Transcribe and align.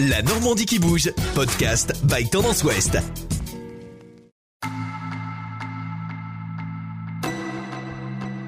La 0.00 0.22
Normandie 0.22 0.64
qui 0.64 0.78
bouge, 0.78 1.12
podcast 1.34 1.92
by 2.04 2.30
Tendance 2.30 2.62
Ouest. 2.62 2.98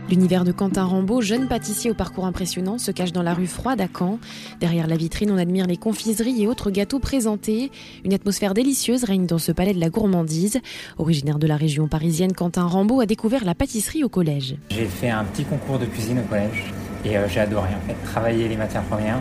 L'univers 0.09 0.45
de 0.45 0.53
Quentin 0.53 0.85
Rambaud, 0.85 1.23
jeune 1.23 1.49
pâtissier 1.49 1.91
au 1.91 1.95
parcours 1.95 2.25
impressionnant, 2.25 2.79
se 2.79 2.93
cache 2.93 3.11
dans 3.11 3.25
la 3.25 3.35
rue 3.35 3.49
froide 3.49 3.81
à 3.81 3.89
Caen. 3.93 4.21
Derrière 4.61 4.87
la 4.87 4.97
vitrine, 4.97 5.33
on 5.33 5.39
admire 5.39 5.67
les 5.67 5.77
confiseries 5.77 6.41
et 6.41 6.47
autres 6.47 6.71
gâteaux 6.71 7.01
présentés. 7.01 7.73
Une 8.05 8.15
atmosphère 8.15 8.55
délicieuse 8.55 9.03
règne 9.03 9.27
dans 9.27 9.39
ce 9.39 9.51
palais 9.51 9.75
de 9.75 9.81
la 9.81 9.91
gourmandise. 9.91 10.61
Originaire 10.99 11.41
de 11.41 11.49
la 11.49 11.57
région 11.57 11.89
parisienne, 11.89 12.33
Quentin 12.33 12.67
Rambaud 12.67 13.01
a 13.01 13.07
découvert 13.07 13.45
la 13.45 13.57
pâtisserie 13.57 14.05
au 14.05 14.09
collège. 14.09 14.55
J'ai 14.71 14.87
fait 14.87 15.11
un 15.11 15.25
petit 15.25 15.43
concours 15.43 15.81
de 15.81 15.87
cuisine 15.87 16.21
au 16.21 16.29
collège 16.29 16.73
et 17.05 17.17
euh, 17.17 17.27
j'ai 17.29 17.41
adoré 17.41 17.71
en 17.71 17.89
fait 17.89 17.97
travailler 18.05 18.47
les 18.47 18.57
matières 18.57 18.85
premières, 18.85 19.19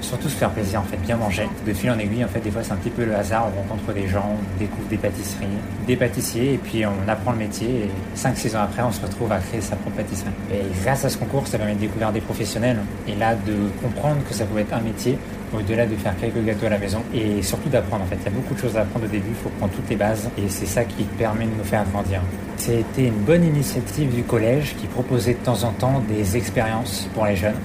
surtout 0.00 0.28
se 0.28 0.36
faire 0.36 0.50
plaisir 0.50 0.80
en 0.80 0.84
fait, 0.84 0.96
bien 0.98 1.16
manger. 1.16 1.48
De 1.66 1.72
fil 1.72 1.90
en 1.90 1.98
aiguille 1.98 2.24
en 2.24 2.28
fait, 2.28 2.40
des 2.40 2.50
fois 2.50 2.62
c'est 2.62 2.72
un 2.72 2.76
petit 2.76 2.90
peu 2.90 3.04
le 3.04 3.14
hasard, 3.14 3.48
on 3.54 3.60
rencontre 3.60 3.92
des 3.92 4.08
gens, 4.08 4.36
on 4.36 4.58
découvre 4.58 4.88
des 4.88 4.96
pâtisseries, 4.96 5.46
des 5.86 5.96
pâtissiers 5.96 6.54
et 6.54 6.58
puis 6.58 6.84
on 6.86 7.08
apprend 7.08 7.32
le 7.32 7.38
métier 7.38 7.68
et 7.68 8.18
5-6 8.18 8.56
ans 8.56 8.62
après 8.62 8.82
on 8.82 8.92
se 8.92 9.00
retrouve 9.00 9.32
à 9.32 9.38
créer 9.38 9.60
sa 9.60 9.76
propre 9.76 9.96
pâtisserie. 9.96 10.30
Et 10.52 10.62
grâce 10.82 11.04
à 11.04 11.08
ce 11.08 11.18
concours 11.18 11.46
ça 11.46 11.58
permet 11.58 11.74
de 11.74 11.80
découvrir 11.80 12.12
des 12.12 12.20
professionnels 12.20 12.78
et 13.06 13.14
là 13.14 13.34
de 13.34 13.54
comprendre 13.82 14.18
que 14.28 14.34
ça 14.34 14.44
pouvait 14.44 14.62
être 14.62 14.74
un 14.74 14.80
métier 14.80 15.18
au-delà 15.56 15.86
de 15.86 15.96
faire 15.96 16.14
quelques 16.16 16.44
gâteaux 16.44 16.66
à 16.66 16.70
la 16.70 16.78
maison 16.78 17.02
et 17.12 17.42
surtout 17.42 17.68
d'apprendre 17.68 18.04
en 18.04 18.06
fait. 18.06 18.16
Il 18.20 18.24
y 18.24 18.28
a 18.28 18.30
beaucoup 18.30 18.54
de 18.54 18.60
choses 18.60 18.76
à 18.76 18.82
apprendre 18.82 19.06
au 19.06 19.08
début, 19.08 19.30
il 19.30 19.34
faut 19.34 19.50
prendre 19.50 19.72
toutes 19.72 19.88
les 19.90 19.96
bases 19.96 20.28
et 20.38 20.48
c'est 20.48 20.66
ça 20.66 20.84
qui 20.84 21.02
permet 21.04 21.46
de 21.46 21.54
nous 21.56 21.64
faire 21.64 21.84
grandir. 21.92 22.20
C'était 22.56 23.06
une 23.06 23.20
bonne 23.24 23.44
initiative 23.44 24.14
du 24.14 24.22
collège 24.22 24.76
qui 24.76 24.86
proposait 24.86 25.34
de 25.34 25.38
temps 25.38 25.64
en 25.64 25.72
temps 25.72 26.02
des 26.08 26.36
expériences 26.36 27.08
pour 27.14 27.26
les 27.26 27.36
jeunes 27.36 27.56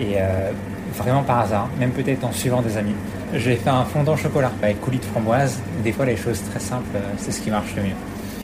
et 0.00 0.14
euh, 0.16 0.50
vraiment 0.96 1.22
par 1.22 1.40
hasard, 1.40 1.68
même 1.78 1.90
peut-être 1.90 2.24
en 2.24 2.32
suivant 2.32 2.62
des 2.62 2.76
amis. 2.76 2.94
J'ai 3.34 3.56
fait 3.56 3.70
un 3.70 3.84
fondant 3.84 4.16
chocolat 4.16 4.52
avec 4.62 4.80
coulis 4.80 4.98
de 4.98 5.04
framboise. 5.04 5.60
Des 5.82 5.92
fois 5.92 6.06
les 6.06 6.16
choses 6.16 6.40
très 6.50 6.60
simples, 6.60 6.96
euh, 6.96 7.00
c'est 7.16 7.32
ce 7.32 7.40
qui 7.40 7.50
marche 7.50 7.74
le 7.76 7.82
mieux. 7.82 7.96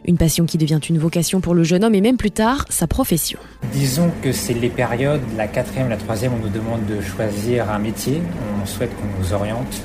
Une 0.06 0.16
passion 0.16 0.46
qui 0.46 0.58
devient 0.58 0.80
une 0.88 0.98
vocation 0.98 1.40
pour 1.40 1.54
le 1.54 1.62
jeune 1.62 1.84
homme 1.84 1.94
et 1.94 2.00
même 2.00 2.16
plus 2.16 2.30
tard, 2.30 2.64
sa 2.70 2.86
profession. 2.86 3.38
Disons 3.72 4.10
que 4.22 4.32
c'est 4.32 4.54
les 4.54 4.70
périodes, 4.70 5.20
la 5.36 5.46
quatrième, 5.46 5.88
la 5.88 5.98
troisième, 5.98 6.32
on 6.34 6.44
nous 6.44 6.52
demande 6.52 6.86
de 6.86 7.00
choisir 7.00 7.70
un 7.70 7.78
métier, 7.78 8.20
on 8.60 8.66
souhaite 8.66 8.90
qu'on 8.96 9.20
nous 9.20 9.32
oriente. 9.32 9.82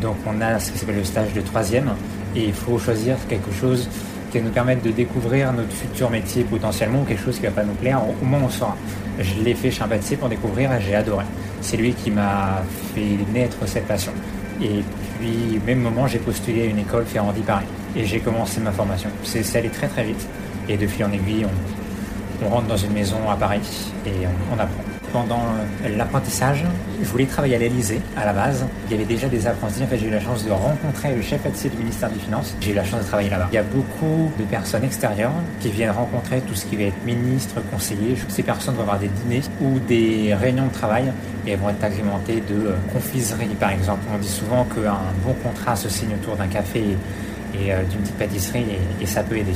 Donc 0.00 0.16
on 0.26 0.40
a 0.40 0.58
ce 0.60 0.70
qui 0.70 0.78
s'appelle 0.78 0.96
le 0.96 1.04
stage 1.04 1.32
de 1.32 1.40
troisième 1.40 1.92
et 2.36 2.44
il 2.44 2.52
faut 2.52 2.78
choisir 2.78 3.16
quelque 3.28 3.52
chose 3.52 3.88
nous 4.40 4.50
permettre 4.50 4.82
de 4.82 4.90
découvrir 4.90 5.52
notre 5.52 5.72
futur 5.72 6.10
métier 6.10 6.44
potentiellement 6.44 7.04
quelque 7.04 7.22
chose 7.22 7.36
qui 7.36 7.46
va 7.46 7.52
pas 7.52 7.64
nous 7.64 7.74
plaire, 7.74 8.00
au 8.02 8.24
moins 8.24 8.40
on 8.44 8.48
saura. 8.48 8.76
Je 9.18 9.42
l'ai 9.42 9.54
fait 9.54 9.70
chez 9.70 9.82
un 9.82 9.88
pâtissier 9.88 10.16
pour 10.16 10.28
découvrir 10.28 10.72
et 10.72 10.80
j'ai 10.80 10.94
adoré. 10.94 11.24
C'est 11.60 11.76
lui 11.76 11.92
qui 11.92 12.10
m'a 12.10 12.62
fait 12.94 13.18
naître 13.32 13.56
cette 13.66 13.86
passion. 13.86 14.12
Et 14.60 14.82
puis, 15.18 15.58
au 15.62 15.66
même 15.66 15.80
moment, 15.80 16.06
j'ai 16.06 16.18
postulé 16.18 16.62
à 16.62 16.64
une 16.66 16.78
école 16.78 17.04
Ferrandi 17.06 17.40
Paris. 17.40 17.66
Et 17.96 18.04
j'ai 18.04 18.20
commencé 18.20 18.60
ma 18.60 18.72
formation. 18.72 19.08
C'est 19.22 19.56
allé 19.56 19.68
très 19.68 19.88
très 19.88 20.04
vite. 20.04 20.26
Et 20.68 20.76
de 20.76 20.86
fil 20.86 21.04
en 21.04 21.12
aiguille, 21.12 21.44
on, 21.44 21.83
on 22.44 22.48
rentre 22.48 22.66
dans 22.66 22.76
une 22.76 22.92
maison 22.92 23.16
à 23.30 23.36
Paris 23.36 23.92
et 24.06 24.26
on, 24.52 24.58
apprend. 24.58 24.82
Pendant 25.12 25.42
euh, 25.84 25.96
l'apprentissage, 25.96 26.64
je 27.00 27.06
voulais 27.08 27.26
travailler 27.26 27.54
à 27.54 27.58
l'Elysée 27.58 28.00
à 28.16 28.24
la 28.24 28.32
base. 28.32 28.66
Il 28.86 28.92
y 28.92 28.94
avait 28.94 29.04
déjà 29.04 29.28
des 29.28 29.46
apprentis. 29.46 29.82
En 29.82 29.96
j'ai 29.96 30.06
eu 30.06 30.10
la 30.10 30.20
chance 30.20 30.44
de 30.44 30.50
rencontrer 30.50 31.14
le 31.14 31.22
chef 31.22 31.40
pâtissier 31.40 31.70
du 31.70 31.76
ministère 31.76 32.10
des 32.10 32.18
Finances. 32.18 32.56
J'ai 32.60 32.72
eu 32.72 32.74
la 32.74 32.84
chance 32.84 33.00
de 33.00 33.06
travailler 33.06 33.30
là-bas. 33.30 33.48
Il 33.52 33.54
y 33.54 33.58
a 33.58 33.62
beaucoup 33.62 34.32
de 34.38 34.44
personnes 34.44 34.84
extérieures 34.84 35.32
qui 35.60 35.70
viennent 35.70 35.92
rencontrer 35.92 36.40
tout 36.40 36.54
ce 36.54 36.66
qui 36.66 36.76
va 36.76 36.84
être 36.84 37.04
ministre, 37.04 37.56
conseiller. 37.70 38.16
Ces 38.28 38.42
personnes 38.42 38.74
vont 38.74 38.82
avoir 38.82 38.98
des 38.98 39.08
dîners 39.08 39.42
ou 39.60 39.78
des 39.78 40.34
réunions 40.34 40.66
de 40.66 40.72
travail 40.72 41.12
et 41.46 41.52
elles 41.52 41.60
vont 41.60 41.70
être 41.70 41.84
agrémentées 41.84 42.42
de 42.48 42.68
euh, 42.68 42.76
confiserie, 42.92 43.54
par 43.58 43.70
exemple. 43.70 44.02
On 44.12 44.18
dit 44.18 44.28
souvent 44.28 44.64
qu'un 44.64 44.98
bon 45.24 45.34
contrat 45.44 45.76
se 45.76 45.88
signe 45.88 46.14
autour 46.20 46.36
d'un 46.36 46.48
café 46.48 46.96
et 47.54 47.72
euh, 47.72 47.84
d'une 47.84 48.00
petite 48.00 48.16
pâtisserie 48.16 48.66
et 49.00 49.06
ça 49.06 49.22
peut 49.22 49.36
aider. 49.36 49.54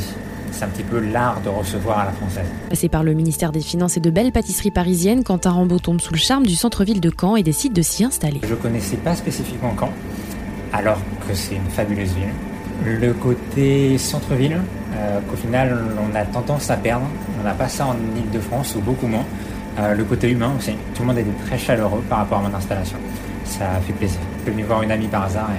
C'est 0.52 0.64
un 0.64 0.68
petit 0.68 0.82
peu 0.82 0.98
l'art 0.98 1.40
de 1.40 1.48
recevoir 1.48 2.00
à 2.00 2.04
la 2.06 2.12
française. 2.12 2.46
Passé 2.68 2.88
par 2.88 3.02
le 3.02 3.14
ministère 3.14 3.52
des 3.52 3.60
Finances 3.60 3.96
et 3.96 4.00
de 4.00 4.10
belles 4.10 4.32
pâtisseries 4.32 4.70
parisiennes, 4.70 5.24
Quentin 5.24 5.50
Rambaud 5.50 5.78
tombe 5.78 6.00
sous 6.00 6.12
le 6.12 6.18
charme 6.18 6.46
du 6.46 6.54
centre-ville 6.54 7.00
de 7.00 7.12
Caen 7.18 7.36
et 7.36 7.42
décide 7.42 7.72
de 7.72 7.82
s'y 7.82 8.04
installer. 8.04 8.40
Je 8.48 8.54
connaissais 8.54 8.96
pas 8.96 9.14
spécifiquement 9.14 9.74
Caen, 9.78 9.90
alors 10.72 10.98
que 11.26 11.34
c'est 11.34 11.54
une 11.54 11.70
fabuleuse 11.70 12.12
ville. 12.14 12.32
Le 12.84 13.12
côté 13.12 13.98
centre-ville, 13.98 14.58
euh, 14.94 15.20
qu'au 15.28 15.36
final 15.36 15.84
on 16.00 16.14
a 16.14 16.24
tendance 16.24 16.70
à 16.70 16.76
perdre. 16.76 17.06
On 17.40 17.44
n'a 17.44 17.54
pas 17.54 17.68
ça 17.68 17.86
en 17.86 17.94
Ile-de-France 18.16 18.74
ou 18.76 18.80
beaucoup 18.80 19.06
moins. 19.06 19.24
Euh, 19.78 19.94
le 19.94 20.04
côté 20.04 20.30
humain 20.30 20.52
aussi. 20.58 20.72
Tout 20.94 21.02
le 21.02 21.08
monde 21.08 21.18
était 21.18 21.44
très 21.46 21.58
chaleureux 21.58 22.02
par 22.08 22.18
rapport 22.18 22.38
à 22.38 22.48
mon 22.48 22.54
installation. 22.54 22.98
Ça 23.44 23.66
fait 23.86 23.92
plaisir. 23.92 24.18
Je 24.38 24.42
suis 24.42 24.52
venu 24.52 24.64
voir 24.64 24.82
une 24.82 24.90
amie 24.90 25.06
par 25.06 25.24
hasard 25.24 25.50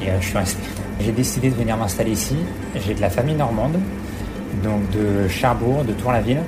et, 0.00 0.04
et 0.04 0.10
euh, 0.10 0.20
je 0.20 0.26
suis 0.26 0.36
resté. 0.36 0.62
J'ai 1.00 1.12
décidé 1.12 1.48
de 1.50 1.54
venir 1.54 1.76
m'installer 1.76 2.12
ici. 2.12 2.36
J'ai 2.74 2.94
de 2.94 3.00
la 3.00 3.10
famille 3.10 3.34
normande, 3.34 3.78
donc 4.62 4.90
de 4.90 5.28
Charbourg, 5.28 5.84
de 5.84 5.92
Tour-la-Ville. 5.92 6.42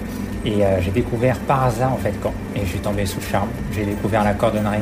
Et 0.44 0.64
euh, 0.64 0.80
j'ai 0.80 0.90
découvert 0.90 1.38
par 1.40 1.64
hasard 1.64 1.92
en 1.92 1.96
fait 1.96 2.12
Caen. 2.22 2.34
Et 2.54 2.60
je 2.60 2.66
suis 2.66 2.78
tombé 2.80 3.06
sous 3.06 3.20
le 3.20 3.26
charme. 3.26 3.48
J'ai 3.72 3.84
découvert 3.84 4.24
la 4.24 4.34
cordonnerie, 4.34 4.78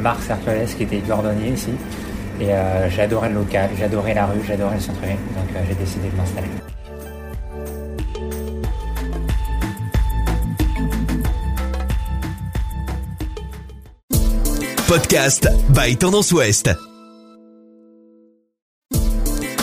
Marc 0.00 0.22
Cercules 0.22 0.74
qui 0.76 0.82
était 0.82 0.98
cordonnier 0.98 1.50
ici. 1.50 1.70
Et 2.40 2.46
euh, 2.50 2.88
adoré 2.98 3.28
le 3.28 3.36
local, 3.36 3.70
adoré 3.82 4.14
la 4.14 4.26
rue, 4.26 4.40
adoré 4.52 4.76
le 4.76 4.80
centre-ville. 4.80 5.16
Donc 5.36 5.56
euh, 5.56 5.60
j'ai 5.68 5.74
décidé 5.74 6.08
de 6.08 6.16
m'installer. 6.16 6.48
Podcast 14.88 15.48
by 15.70 15.96
Tendance 15.96 16.32
Ouest. 16.32 16.93